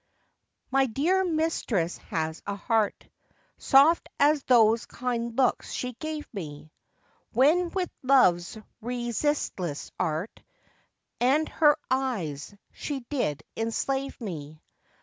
[0.71, 3.07] My dear mistress has a heart
[3.59, 6.71] Soft as those kind looks she gave me;
[7.33, 10.41] When with Love's resistless art,
[11.19, 14.59] And her eyes, she did enslave me.